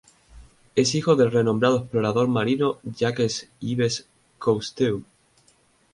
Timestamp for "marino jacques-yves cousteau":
2.27-5.03